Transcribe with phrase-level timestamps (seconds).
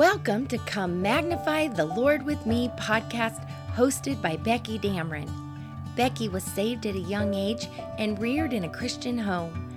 [0.00, 5.30] Welcome to Come Magnify the Lord with Me podcast hosted by Becky Dameron.
[5.94, 7.68] Becky was saved at a young age
[7.98, 9.70] and reared in a Christian home.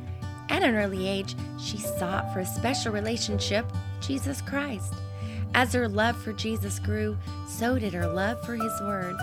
[0.47, 3.65] At an early age, she sought for a special relationship,
[3.99, 4.93] Jesus Christ.
[5.55, 9.17] As her love for Jesus grew, so did her love for His Word.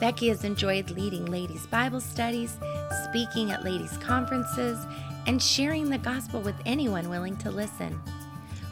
[0.00, 2.56] Becky has enjoyed leading ladies' Bible studies,
[3.04, 4.76] speaking at ladies' conferences,
[5.28, 7.96] and sharing the gospel with anyone willing to listen.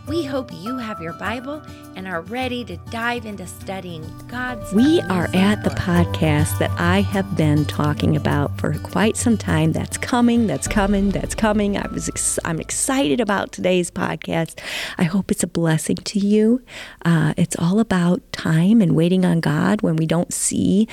[0.07, 1.63] We hope you have your Bible
[1.95, 4.73] and are ready to dive into studying God's.
[4.73, 9.73] We are at the podcast that I have been talking about for quite some time.
[9.73, 11.77] That's coming, that's coming, that's coming.
[11.77, 14.59] I was ex- I'm excited about today's podcast.
[14.99, 16.62] I hope it's a blessing to you.
[17.05, 20.89] Uh, it's all about time and waiting on God when we don't see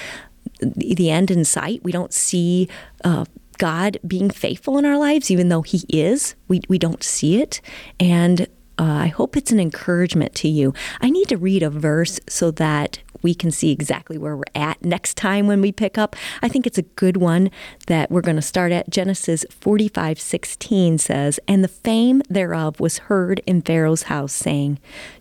[0.59, 1.83] the end in sight.
[1.83, 2.67] We don't see.
[3.03, 3.25] Uh,
[3.57, 6.35] God being faithful in our lives, even though He is.
[6.47, 7.59] We, we don't see it.
[7.99, 8.47] And
[8.79, 10.73] uh, I hope it's an encouragement to you.
[11.01, 14.83] I need to read a verse so that we can see exactly where we're at
[14.83, 16.15] next time when we pick up.
[16.41, 17.49] I think it's a good one
[17.87, 18.89] that we're going to start at.
[18.89, 24.79] Genesis 45 16 says, And the fame thereof was heard in Pharaoh's house, saying,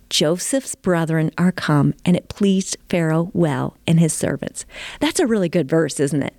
[0.09, 4.65] Joseph's brethren are come, and it pleased Pharaoh well and his servants.
[4.99, 6.35] That's a really good verse, isn't it?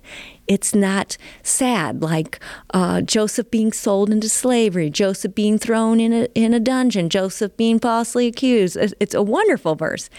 [0.47, 2.39] It's not sad like
[2.73, 7.55] uh, Joseph being sold into slavery, Joseph being thrown in a, in a dungeon, Joseph
[7.55, 8.75] being falsely accused.
[8.99, 10.09] It's a wonderful verse.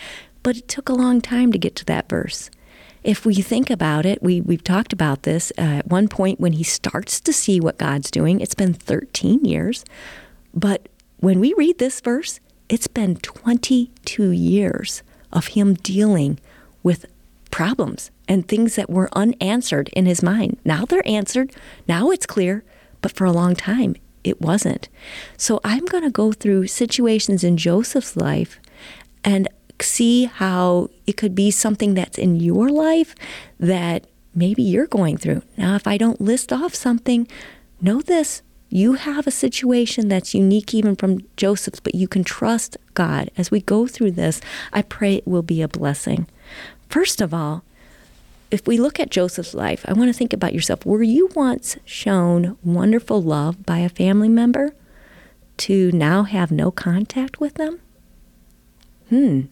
[0.42, 2.50] But it took a long time to get to that verse.
[3.02, 6.52] If we think about it, we, we've talked about this uh, at one point when
[6.52, 8.40] he starts to see what God's doing.
[8.40, 9.84] It's been 13 years.
[10.52, 10.88] But
[11.18, 16.38] when we read this verse, it's been 22 years of him dealing
[16.82, 17.06] with
[17.50, 20.58] problems and things that were unanswered in his mind.
[20.64, 21.52] Now they're answered,
[21.88, 22.64] now it's clear,
[23.02, 24.88] but for a long time it wasn't.
[25.36, 28.60] So I'm going to go through situations in Joseph's life
[29.24, 29.48] and
[29.82, 33.14] see how it could be something that's in your life
[33.58, 35.42] that maybe you're going through.
[35.56, 37.26] Now, if I don't list off something,
[37.80, 38.42] know this
[38.72, 43.30] you have a situation that's unique even from Joseph's, but you can trust God.
[43.36, 44.40] As we go through this,
[44.72, 46.28] I pray it will be a blessing.
[46.88, 47.64] First of all,
[48.52, 50.86] if we look at Joseph's life, I want to think about yourself.
[50.86, 54.72] Were you once shown wonderful love by a family member
[55.58, 57.80] to now have no contact with them?
[59.08, 59.42] Hmm.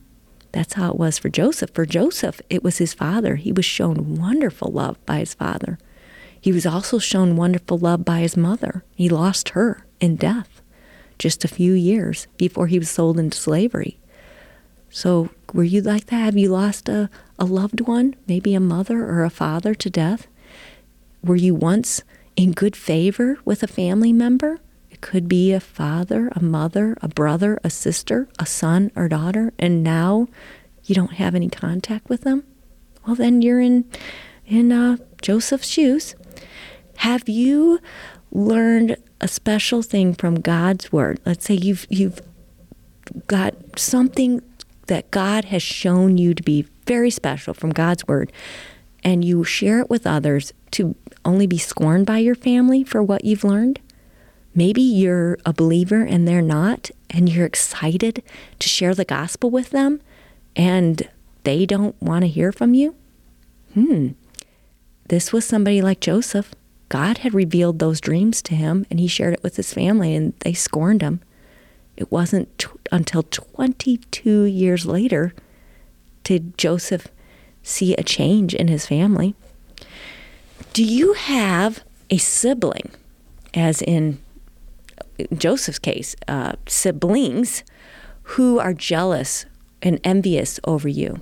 [0.52, 1.70] That's how it was for Joseph.
[1.74, 3.36] For Joseph, it was his father.
[3.36, 5.78] He was shown wonderful love by his father.
[6.40, 8.84] He was also shown wonderful love by his mother.
[8.94, 10.62] He lost her in death
[11.18, 13.98] just a few years before he was sold into slavery.
[14.90, 16.16] So, were you like that?
[16.16, 20.26] Have you lost a, a loved one, maybe a mother or a father to death?
[21.22, 22.02] Were you once
[22.36, 24.60] in good favor with a family member?
[24.98, 29.52] It could be a father, a mother, a brother, a sister, a son or daughter,
[29.56, 30.26] and now
[30.82, 32.42] you don't have any contact with them?
[33.06, 33.84] Well, then you're in
[34.44, 36.16] in uh, Joseph's shoes.
[36.96, 37.78] Have you
[38.32, 41.20] learned a special thing from God's word?
[41.24, 42.20] Let's say you've you've
[43.28, 44.42] got something
[44.88, 48.32] that God has shown you to be very special from God's word
[49.04, 53.24] and you share it with others to only be scorned by your family for what
[53.24, 53.78] you've learned?
[54.54, 58.22] Maybe you're a believer and they're not, and you're excited
[58.58, 60.00] to share the gospel with them,
[60.56, 61.08] and
[61.44, 62.94] they don't want to hear from you?
[63.74, 64.08] Hmm.
[65.08, 66.54] This was somebody like Joseph.
[66.88, 70.34] God had revealed those dreams to him, and he shared it with his family, and
[70.40, 71.20] they scorned him.
[71.96, 75.34] It wasn't t- until 22 years later
[76.24, 77.08] did Joseph
[77.62, 79.34] see a change in his family.
[80.72, 82.90] Do you have a sibling,
[83.54, 84.18] as in
[85.32, 87.64] Joseph's case, uh, siblings
[88.22, 89.46] who are jealous
[89.82, 91.20] and envious over you?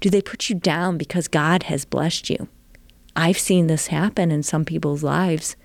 [0.00, 2.48] Do they put you down because God has blessed you?
[3.14, 5.56] I've seen this happen in some people's lives.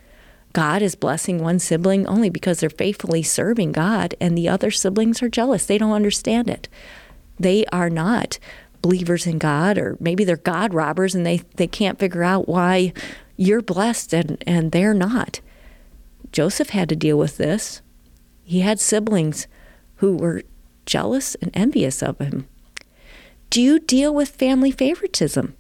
[0.54, 5.22] God is blessing one sibling only because they're faithfully serving God, and the other siblings
[5.22, 5.66] are jealous.
[5.66, 6.68] They don't understand it.
[7.40, 8.40] They are not
[8.82, 12.94] believers in God, or maybe they're God robbers and they, they can't figure out why
[13.36, 15.40] you're blessed and, and they're not.
[16.32, 17.82] Joseph had to deal with this.
[18.44, 19.48] He had siblings
[19.98, 20.44] who were
[20.86, 22.48] jealous and envious of him.
[23.50, 25.56] Do you deal with family favoritism?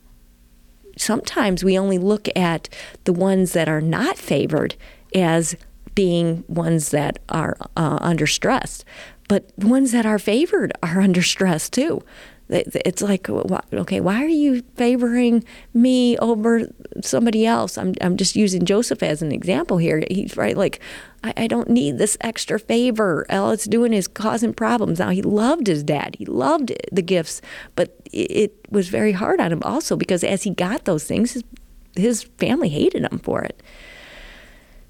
[0.98, 2.70] sometimes we only look at
[3.06, 4.76] the ones that are not favored
[5.16, 5.56] as
[5.96, 8.84] being ones that are uh, under stress.
[9.28, 12.02] But ones that are favored are under stress too.
[12.50, 16.62] It's like, okay, why are you favoring me over
[17.02, 17.78] somebody else?
[17.78, 20.04] I'm, I'm just using Joseph as an example here.
[20.10, 20.80] He's right, like,
[21.24, 23.26] I, I don't need this extra favor.
[23.30, 25.00] All it's doing is causing problems.
[25.00, 27.42] Now, he loved his dad, he loved the gifts,
[27.76, 31.34] but it, it was very hard on him also because as he got those things,
[31.34, 31.44] his,
[31.98, 33.62] his family hated him for it.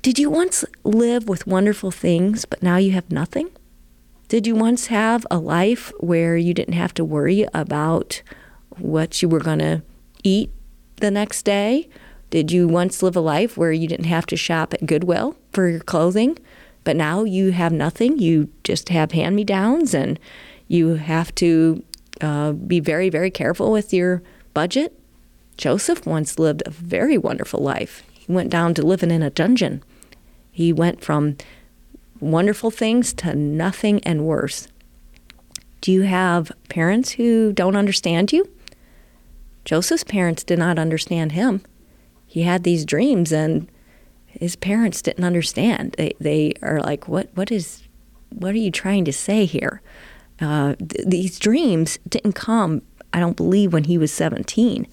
[0.03, 3.49] Did you once live with wonderful things, but now you have nothing?
[4.27, 8.21] Did you once have a life where you didn't have to worry about
[8.71, 9.83] what you were going to
[10.21, 10.51] eat
[10.97, 11.87] the next day?
[12.29, 15.69] Did you once live a life where you didn't have to shop at Goodwill for
[15.69, 16.37] your clothing,
[16.83, 18.19] but now you have nothing?
[18.19, 20.19] You just have hand me downs and
[20.67, 21.81] you have to
[22.19, 24.21] uh, be very, very careful with your
[24.53, 24.99] budget.
[25.55, 28.03] Joseph once lived a very wonderful life.
[28.11, 29.83] He went down to living in a dungeon.
[30.51, 31.37] He went from
[32.19, 34.67] wonderful things to nothing and worse.
[35.81, 38.49] Do you have parents who don't understand you?
[39.65, 41.61] Joseph's parents did not understand him.
[42.25, 43.69] He had these dreams and
[44.25, 45.95] his parents didn't understand.
[45.97, 47.83] They they are like, what what is
[48.29, 49.81] what are you trying to say here?
[50.39, 52.81] Uh, th- these dreams didn't come,
[53.11, 54.87] I don't believe, when he was 17.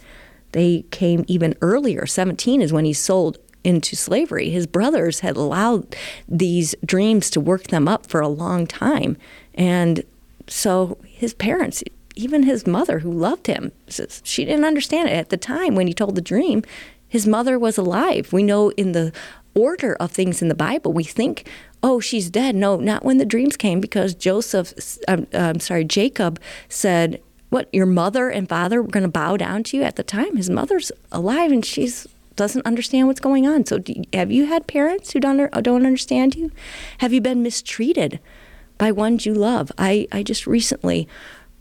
[0.53, 2.07] They came even earlier.
[2.07, 4.51] 17 is when he sold into slavery.
[4.51, 5.97] His brothers had allowed
[6.29, 9.17] these dreams to work them up for a long time.
[9.55, 10.05] And
[10.47, 11.83] so his parents,
[12.15, 15.13] even his mother who loved him, says she didn't understand it.
[15.13, 16.63] At the time when he told the dream,
[17.09, 18.33] his mother was alive.
[18.33, 19.13] We know in the
[19.55, 21.49] order of things in the Bible, we think,
[21.83, 22.55] oh, she's dead.
[22.55, 24.75] No, not when the dreams came, because Joseph,
[25.07, 29.09] I'm, um, I'm um, sorry, Jacob said, what, your mother and father were going to
[29.09, 29.85] bow down to you?
[29.85, 33.67] At the time, his mother's alive and she's doesn't understand what's going on.
[33.67, 36.51] So, you, have you had parents who don't don't understand you?
[36.99, 38.21] Have you been mistreated
[38.79, 39.71] by ones you love?
[39.79, 41.09] I I just recently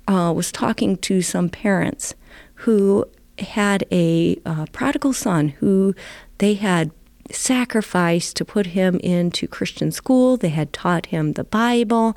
[0.07, 2.15] uh, was talking to some parents
[2.55, 3.05] who
[3.39, 5.95] had a uh, prodigal son who
[6.37, 6.91] they had
[7.31, 10.37] sacrificed to put him into Christian school.
[10.37, 12.15] They had taught him the Bible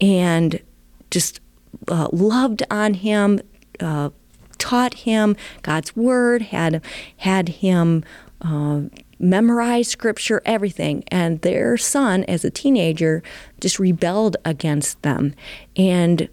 [0.00, 0.60] and
[1.10, 1.40] just
[1.88, 3.40] uh, loved on him,
[3.80, 4.10] uh,
[4.66, 6.82] taught him God's word, had
[7.18, 8.02] had him
[8.40, 8.80] uh,
[9.18, 11.04] memorize scripture, everything.
[11.08, 13.22] And their son, as a teenager,
[13.60, 15.34] just rebelled against them,
[15.76, 16.28] and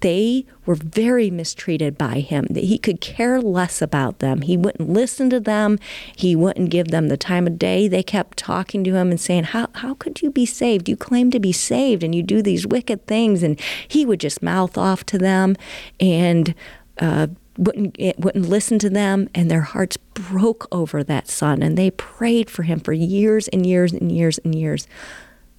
[0.00, 2.46] they were very mistreated by him.
[2.54, 4.42] He could care less about them.
[4.42, 5.78] He wouldn't listen to them.
[6.14, 7.88] He wouldn't give them the time of day.
[7.88, 10.90] They kept talking to him and saying, How, how could you be saved?
[10.90, 13.42] You claim to be saved and you do these wicked things.
[13.42, 13.58] And
[13.88, 15.56] he would just mouth off to them
[15.98, 16.54] and
[16.98, 21.90] uh, wouldn't wouldn't listen to them and their hearts broke over that son and they
[21.90, 24.86] prayed for him for years and years and years and years.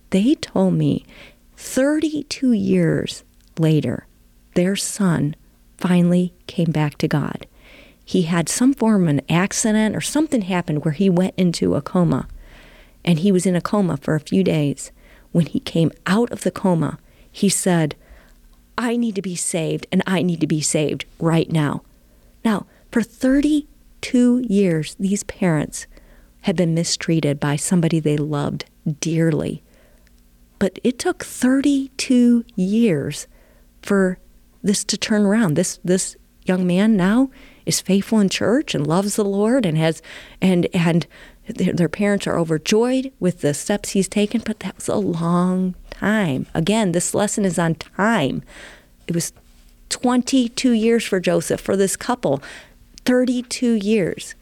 [0.09, 1.05] They told me
[1.57, 3.23] 32 years
[3.57, 4.07] later
[4.55, 5.35] their son
[5.77, 7.47] finally came back to God.
[8.03, 11.81] He had some form of an accident or something happened where he went into a
[11.81, 12.27] coma
[13.03, 14.91] and he was in a coma for a few days.
[15.31, 16.99] When he came out of the coma
[17.31, 17.95] he said
[18.77, 21.83] I need to be saved and I need to be saved right now.
[22.43, 25.87] Now, for 32 years, these parents
[26.41, 28.65] had been mistreated by somebody they loved
[28.99, 29.63] dearly.
[30.59, 33.27] But it took 32 years
[33.81, 34.19] for
[34.61, 35.55] this to turn around.
[35.55, 37.29] This this young man now
[37.65, 40.01] is faithful in church and loves the Lord and has
[40.41, 41.07] and and
[41.47, 46.45] their, parents are overjoyed with the steps he's taken, but that was a long time.
[46.53, 48.43] Again, this lesson is on time.
[49.07, 49.33] It was
[49.89, 52.41] 22 years for Joseph, for this couple,
[53.05, 54.35] 32 years.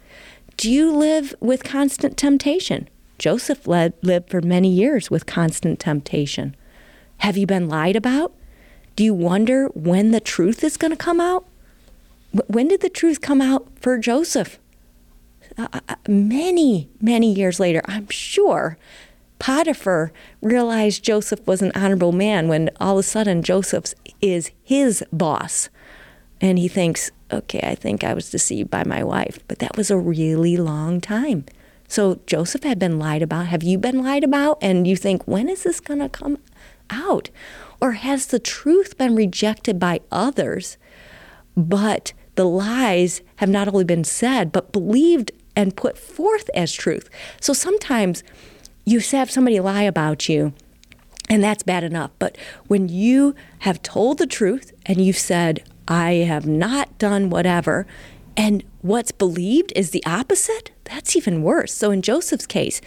[0.57, 2.87] Do you live with constant temptation?
[3.17, 6.55] Joseph led, lived for many years with constant temptation.
[7.17, 8.33] Have you been lied about?
[8.95, 11.45] Do you wonder when the truth is going to come out?
[12.47, 14.59] When did the truth come out for Joseph?
[15.57, 18.77] Uh, uh, uh, many, many years later, I'm sure.
[19.43, 25.03] Potiphar realized Joseph was an honorable man when all of a sudden Joseph is his
[25.11, 25.67] boss.
[26.39, 29.39] And he thinks, okay, I think I was deceived by my wife.
[29.49, 31.43] But that was a really long time.
[31.89, 33.47] So Joseph had been lied about.
[33.47, 34.59] Have you been lied about?
[34.61, 36.37] And you think, when is this going to come
[36.89, 37.29] out?
[37.81, 40.77] Or has the truth been rejected by others,
[41.57, 47.09] but the lies have not only been said, but believed and put forth as truth.
[47.41, 48.23] So sometimes
[48.85, 50.53] you have somebody lie about you,
[51.29, 52.11] and that's bad enough.
[52.19, 52.37] But
[52.67, 57.85] when you have told the truth and you've said, I have not done whatever,
[58.35, 61.73] and what's believed is the opposite, that's even worse.
[61.73, 62.81] So in Joseph's case,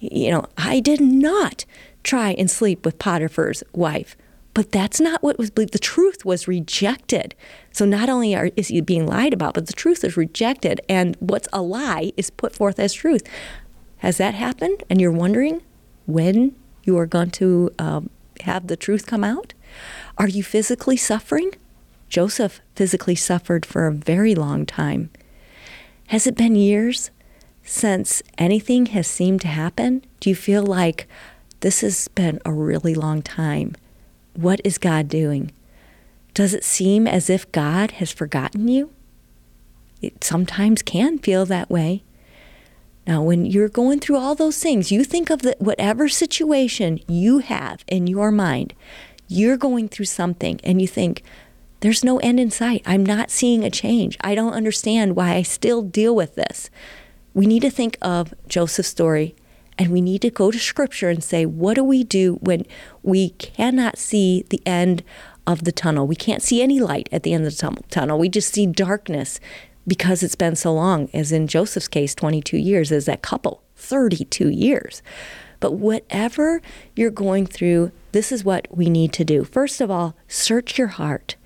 [0.00, 1.64] you know, I did not
[2.02, 4.16] try and sleep with Potiphar's wife.
[4.54, 5.72] But that's not what was believed.
[5.72, 7.36] The truth was rejected.
[7.70, 10.80] So not only are, is he being lied about, but the truth is rejected.
[10.88, 13.22] And what's a lie is put forth as truth.
[13.98, 14.84] Has that happened?
[14.88, 15.62] And you're wondering
[16.06, 18.10] when you are going to um,
[18.42, 19.54] have the truth come out?
[20.16, 21.52] Are you physically suffering?
[22.08, 25.10] Joseph physically suffered for a very long time.
[26.08, 27.10] Has it been years
[27.62, 30.04] since anything has seemed to happen?
[30.20, 31.06] Do you feel like
[31.60, 33.74] this has been a really long time?
[34.34, 35.52] What is God doing?
[36.32, 38.90] Does it seem as if God has forgotten you?
[40.00, 42.04] It sometimes can feel that way.
[43.08, 47.38] Now, when you're going through all those things, you think of the, whatever situation you
[47.38, 48.74] have in your mind,
[49.26, 51.22] you're going through something and you think,
[51.80, 52.82] there's no end in sight.
[52.84, 54.18] I'm not seeing a change.
[54.20, 56.68] I don't understand why I still deal with this.
[57.32, 59.34] We need to think of Joseph's story
[59.78, 62.66] and we need to go to scripture and say, what do we do when
[63.02, 65.02] we cannot see the end
[65.46, 66.06] of the tunnel?
[66.06, 68.18] We can't see any light at the end of the tunnel.
[68.18, 69.40] We just see darkness
[69.88, 74.50] because it's been so long, as in Joseph's case, 22 years, as that couple, 32
[74.50, 75.02] years.
[75.60, 76.62] But whatever
[76.94, 79.44] you're going through, this is what we need to do.
[79.44, 81.36] First of all, search your heart.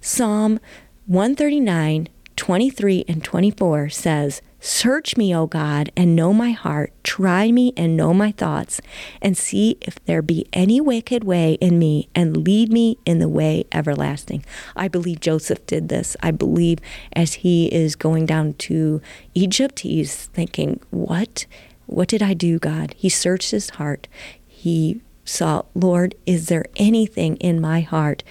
[0.00, 0.60] Psalm
[1.06, 6.90] 139, 23, and 24 says, Search me, O God, and know my heart.
[7.02, 8.80] Try me and know my thoughts,
[9.20, 13.28] and see if there be any wicked way in me, and lead me in the
[13.28, 14.42] way everlasting.
[14.74, 16.16] I believe Joseph did this.
[16.22, 16.78] I believe
[17.12, 19.02] as he is going down to
[19.34, 21.44] Egypt, he's thinking, What?
[21.84, 22.94] What did I do, God?
[22.96, 24.08] He searched his heart.
[24.46, 28.22] He saw, Lord, is there anything in my heart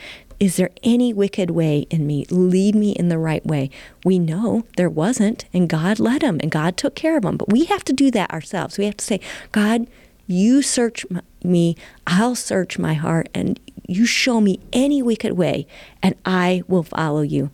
[0.43, 2.25] is there any wicked way in me?
[2.29, 3.69] Lead me in the right way.
[4.03, 7.37] We know there wasn't, and God led him, and God took care of him.
[7.37, 8.77] But we have to do that ourselves.
[8.77, 9.21] We have to say,
[9.53, 9.87] God,
[10.27, 11.05] you search
[11.45, 13.57] me, I'll search my heart, and
[13.87, 15.65] you show me any wicked way,
[16.01, 17.49] and I will follow you.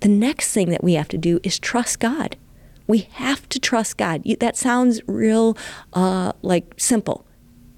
[0.00, 2.38] The next thing that we have to do is trust God.
[2.86, 4.24] We have to trust God.
[4.40, 5.58] That sounds real
[5.92, 7.26] uh, like simple.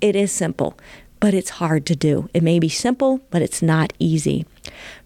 [0.00, 0.78] It is simple
[1.22, 2.28] but it's hard to do.
[2.34, 4.44] It may be simple, but it's not easy.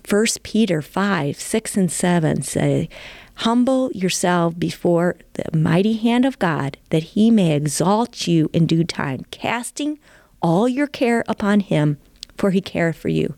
[0.09, 2.89] 1 Peter 5 6 and 7 say,
[3.41, 8.83] Humble yourself before the mighty hand of God, that he may exalt you in due
[8.83, 9.99] time, casting
[10.41, 11.99] all your care upon him,
[12.39, 13.35] for he careth for you.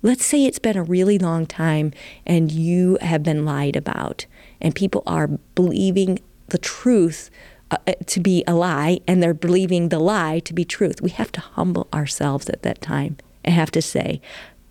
[0.00, 1.92] Let's say it's been a really long time
[2.24, 4.24] and you have been lied about,
[4.62, 7.28] and people are believing the truth
[7.70, 11.00] uh, to be a lie and they're believing the lie to be truth.
[11.02, 14.20] We have to humble ourselves at that time and have to say,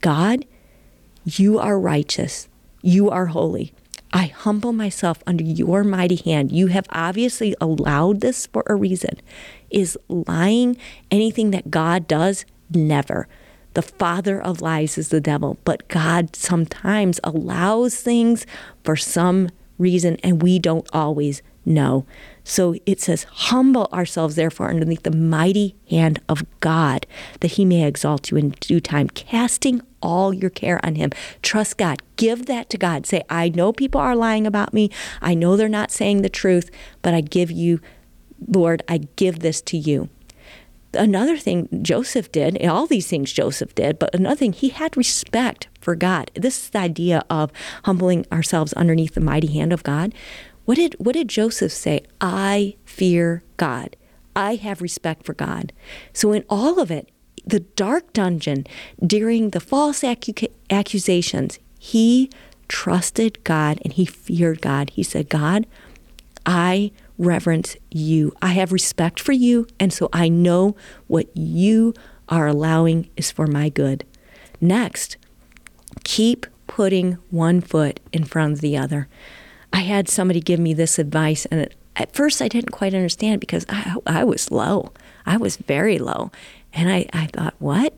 [0.02, 0.46] God,
[1.26, 2.48] you are righteous.
[2.82, 3.74] You are holy.
[4.14, 6.52] I humble myself under your mighty hand.
[6.52, 9.20] You have obviously allowed this for a reason.
[9.70, 10.78] Is lying
[11.12, 12.46] anything that God does?
[12.70, 13.28] Never.
[13.74, 18.46] The father of lies is the devil, but God sometimes allows things
[18.86, 22.06] for some reason, and we don't always know.
[22.44, 27.08] So it says, Humble ourselves, therefore, underneath the mighty hand of God,
[27.40, 31.10] that he may exalt you in due time, casting all your care on him.
[31.42, 32.02] Trust God.
[32.16, 33.06] Give that to God.
[33.06, 34.92] Say, I know people are lying about me.
[35.22, 36.70] I know they're not saying the truth,
[37.02, 37.82] but I give you,
[38.48, 40.10] Lord, I give this to you.
[40.94, 45.68] Another thing Joseph did, all these things Joseph did, but another thing, he had respect
[45.86, 46.32] for God.
[46.34, 50.14] This is the idea of humbling ourselves underneath the mighty hand of God.
[50.66, 52.02] What did what did Joseph say?
[52.20, 53.96] I fear God.
[54.36, 55.72] I have respect for God.
[56.12, 57.10] So in all of it,
[57.46, 58.66] the dark dungeon
[59.06, 62.32] during the false acu- accusations, he
[62.68, 64.90] trusted God and he feared God.
[64.90, 65.68] He said, "God,
[66.48, 68.34] I reverence you.
[68.42, 70.76] I have respect for you, and so I know
[71.06, 71.94] what you
[72.28, 74.04] are allowing is for my good."
[74.60, 75.18] Next,
[76.04, 79.08] keep putting one foot in front of the other.
[79.72, 83.66] I had somebody give me this advice, and at first I didn't quite understand because
[83.70, 84.92] I, I was low.
[85.26, 86.32] I was very low.
[86.74, 87.94] And I, I thought, what?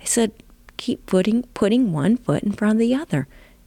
[0.00, 0.32] I said,
[0.76, 3.26] keep putting, putting one foot in front of the other.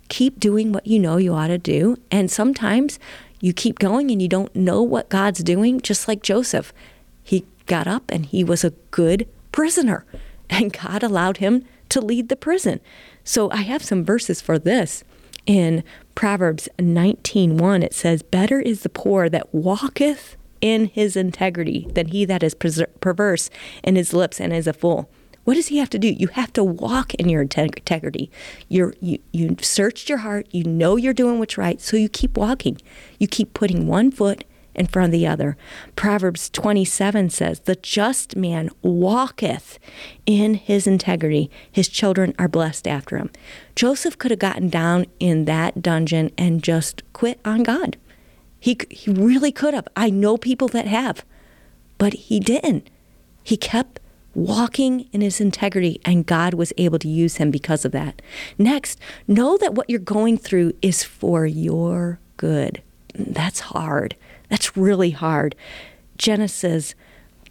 [0.09, 1.97] Keep doing what you know you ought to do.
[2.11, 2.99] And sometimes
[3.39, 6.73] you keep going and you don't know what God's doing, just like Joseph.
[7.23, 10.05] He got up and he was a good prisoner,
[10.49, 12.79] and God allowed him to lead the prison.
[13.23, 15.03] So I have some verses for this
[15.45, 15.83] in
[16.15, 22.25] Proverbs 19:1 it says better is the poor that walketh in his integrity than he
[22.25, 23.49] that is perverse
[23.83, 25.09] in his lips and is a fool.
[25.43, 26.07] What does he have to do?
[26.07, 28.29] You have to walk in your integrity.
[28.69, 30.47] You're, you you searched your heart.
[30.51, 32.79] You know you're doing what's right, so you keep walking.
[33.17, 34.43] You keep putting one foot
[34.75, 35.57] in front of the other.
[35.95, 39.79] Proverbs 27 says, The just man walketh
[40.25, 41.49] in his integrity.
[41.71, 43.29] His children are blessed after him.
[43.75, 47.97] Joseph could have gotten down in that dungeon and just quit on God.
[48.59, 49.87] He, he really could have.
[49.95, 51.25] I know people that have,
[51.97, 52.89] but he didn't.
[53.43, 53.99] He kept
[54.33, 58.21] walking in his integrity, and God was able to use him because of that.
[58.57, 62.81] Next, know that what you're going through is for your good.
[63.13, 64.15] That's hard.
[64.51, 65.55] That's really hard.
[66.17, 66.93] Genesis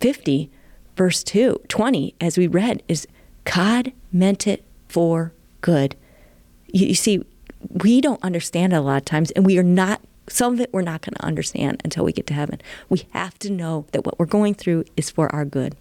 [0.01, 0.51] 50,
[0.97, 3.09] verse 2, 20, as we read, is
[3.45, 5.97] God meant it for good.
[6.69, 7.25] You, you see,
[7.69, 10.73] we don't understand it a lot of times, and we are not some of it
[10.73, 12.61] we're not going to understand until we get to heaven.
[12.89, 15.77] We have to know that what we're going through is for our good.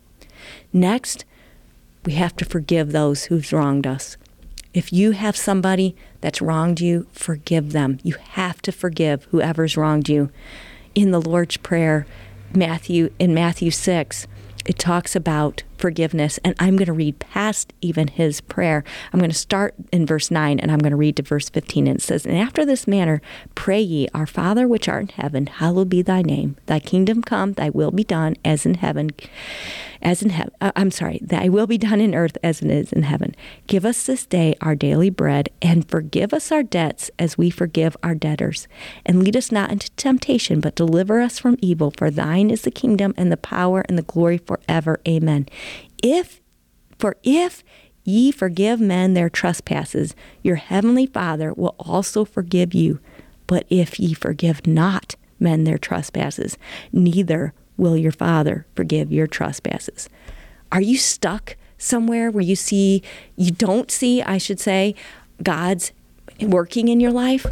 [0.73, 1.25] Next,
[2.05, 4.17] we have to forgive those who've wronged us.
[4.73, 7.99] If you have somebody that's wronged you, forgive them.
[8.03, 10.31] You have to forgive whoever's wronged you.
[10.95, 12.05] In the Lord's Prayer,
[12.53, 14.27] Matthew in Matthew 6,
[14.65, 16.39] it talks about forgiveness.
[16.43, 18.83] And I'm going to read past even his prayer.
[19.11, 21.87] I'm going to start in verse 9 and I'm going to read to verse 15.
[21.87, 23.21] And it says, And after this manner,
[23.55, 26.57] pray ye, Our Father which art in heaven, hallowed be thy name.
[26.65, 29.11] Thy kingdom come, thy will be done as in heaven
[30.01, 30.53] as in heaven.
[30.61, 33.35] Uh, I'm sorry, thy will be done in earth as it is in heaven.
[33.67, 37.97] Give us this day our daily bread, and forgive us our debts as we forgive
[38.03, 38.67] our debtors.
[39.05, 41.91] And lead us not into temptation, but deliver us from evil.
[41.97, 44.99] For thine is the kingdom and the power and the glory forever.
[45.07, 45.47] Amen.
[46.03, 46.41] If,
[46.97, 47.63] for if
[48.03, 52.99] ye forgive men their trespasses, your heavenly Father will also forgive you.
[53.47, 56.57] But if ye forgive not men their trespasses,
[56.91, 60.09] neither will your Father forgive your trespasses.
[60.71, 63.01] Are you stuck somewhere where you see,
[63.35, 64.95] you don't see, I should say,
[65.41, 65.91] God's
[66.41, 67.45] working in your life?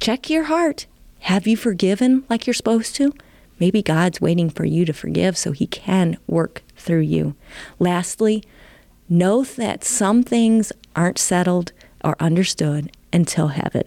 [0.00, 0.86] Check your heart.
[1.20, 3.12] Have you forgiven like you're supposed to?
[3.58, 7.34] Maybe God's waiting for you to forgive so he can work through you.
[7.78, 8.44] Lastly,
[9.08, 11.72] know that some things aren't settled
[12.04, 13.84] or understood until heaven.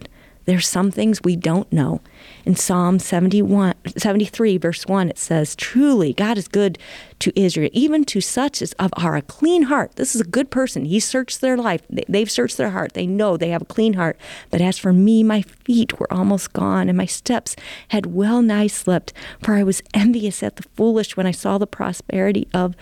[0.48, 2.00] There's some things we don't know.
[2.46, 6.78] In Psalm 71, 73, verse 1, it says, Truly, God is good
[7.18, 9.96] to Israel, even to such as of are a clean heart.
[9.96, 10.86] This is a good person.
[10.86, 11.82] He searched their life.
[11.90, 12.94] They've searched their heart.
[12.94, 14.18] They know they have a clean heart.
[14.48, 17.54] But as for me, my feet were almost gone, and my steps
[17.88, 19.12] had well nigh slipped.
[19.42, 22.74] For I was envious at the foolish when I saw the prosperity of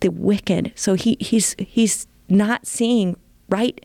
[0.00, 0.72] the wicked.
[0.74, 3.18] So he, he's he's not seeing
[3.50, 3.84] right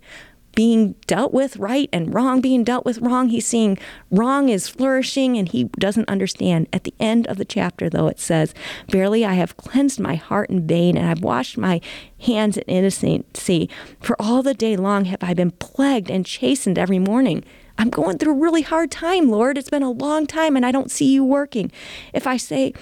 [0.59, 3.29] being dealt with right and wrong being dealt with wrong.
[3.29, 3.77] He's seeing
[4.11, 6.67] wrong is flourishing and he doesn't understand.
[6.73, 8.53] At the end of the chapter, though, it says,
[8.89, 11.79] Verily I have cleansed my heart in vain and I've washed my
[12.19, 13.69] hands in innocency.
[14.01, 17.45] For all the day long have I been plagued and chastened every morning.
[17.77, 19.57] I'm going through a really hard time, Lord.
[19.57, 21.71] It's been a long time and I don't see you working.
[22.13, 22.73] If I say,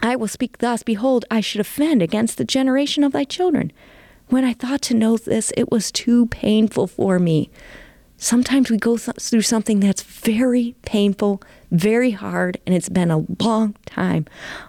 [0.00, 3.72] I will speak thus, behold, I should offend against the generation of thy children.
[4.30, 7.50] When I thought to know this, it was too painful for me.
[8.16, 13.26] Sometimes we go th- through something that's very painful, very hard, and it's been a
[13.40, 14.26] long time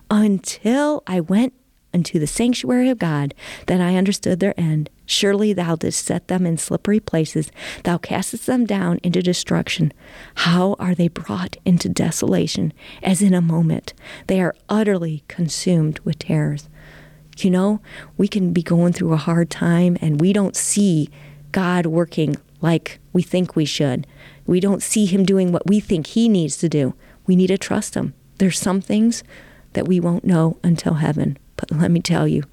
[0.10, 1.54] until I went
[1.94, 3.36] into the sanctuary of God,
[3.68, 4.90] then I understood their end.
[5.06, 7.52] Surely thou didst set them in slippery places,
[7.84, 9.94] thou castest them down into destruction.
[10.36, 13.94] How are they brought into desolation, as in a moment?
[14.26, 16.68] They are utterly consumed with terrors.
[17.44, 17.82] You know,
[18.18, 21.10] we can be going through a hard time and we don't see
[21.52, 24.06] God working like we think we should.
[24.46, 26.94] We don't see Him doing what we think He needs to do.
[27.26, 28.14] We need to trust Him.
[28.38, 29.24] There's some things
[29.74, 31.38] that we won't know until heaven.
[31.56, 32.44] But let me tell you,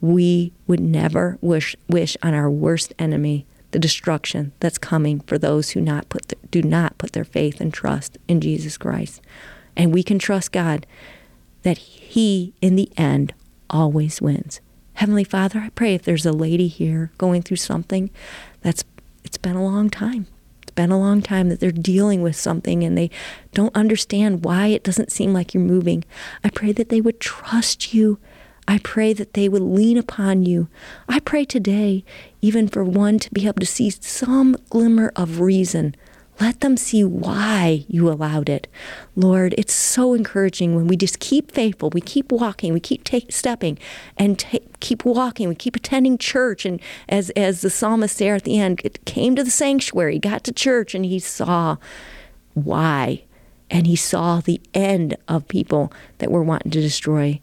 [0.00, 5.70] we would never wish, wish on our worst enemy the destruction that's coming for those
[5.70, 9.20] who not put the, do not put their faith and trust in Jesus Christ.
[9.76, 10.86] And we can trust God
[11.62, 13.34] that He, in the end,
[13.70, 14.60] always wins.
[14.94, 18.10] Heavenly Father, I pray if there's a lady here going through something
[18.62, 18.84] that's
[19.24, 20.26] it's been a long time.
[20.62, 23.10] It's been a long time that they're dealing with something and they
[23.52, 26.04] don't understand why it doesn't seem like you're moving.
[26.42, 28.18] I pray that they would trust you.
[28.68, 30.68] I pray that they would lean upon you.
[31.08, 32.04] I pray today,
[32.40, 35.94] even for one to be able to see some glimmer of reason
[36.40, 38.68] let them see why you allowed it.
[39.14, 43.32] Lord, it's so encouraging when we just keep faithful, we keep walking, we keep take,
[43.32, 43.78] stepping
[44.16, 44.44] and
[44.80, 46.66] keep walking, we keep attending church.
[46.66, 50.52] And as, as the psalmist there at the end came to the sanctuary, got to
[50.52, 51.76] church, and he saw
[52.54, 53.24] why.
[53.70, 57.40] And he saw the end of people that were wanting to destroy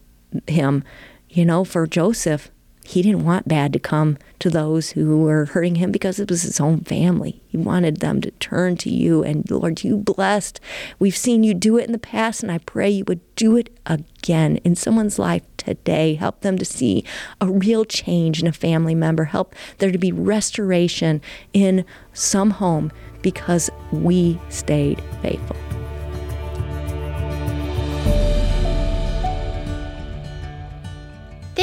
[0.47, 0.83] him.
[1.29, 2.51] You know, for Joseph,
[2.85, 6.41] he didn't want bad to come to those who were hurting him because it was
[6.41, 7.41] his own family.
[7.47, 9.23] He wanted them to turn to you.
[9.23, 10.59] And Lord, you blessed.
[10.99, 13.69] We've seen you do it in the past, and I pray you would do it
[13.85, 16.15] again in someone's life today.
[16.15, 17.05] Help them to see
[17.39, 19.25] a real change in a family member.
[19.25, 21.21] Help there to be restoration
[21.53, 22.91] in some home
[23.21, 25.55] because we stayed faithful.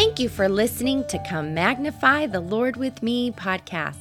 [0.01, 3.99] Thank you for listening to Come Magnify the Lord with Me podcast.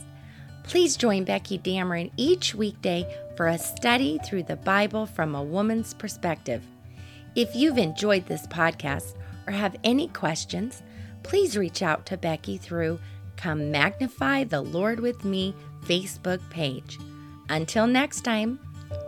[0.63, 5.93] Please join Becky Dameron each weekday for a study through the Bible from a woman's
[5.93, 6.63] perspective.
[7.35, 10.83] If you've enjoyed this podcast or have any questions,
[11.23, 12.97] please reach out to Becky through
[13.35, 16.97] Come Magnify the Lord with Me Facebook page.
[17.49, 18.57] Until next time,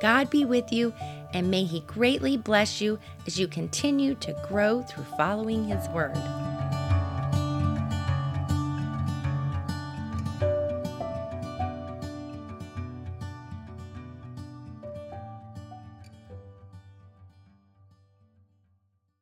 [0.01, 0.93] God be with you
[1.33, 6.17] and may He greatly bless you as you continue to grow through following His Word.